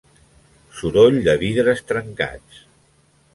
Soroll 0.79 1.17
de 1.27 1.35
vidres 1.43 1.85
trencats. 1.93 2.65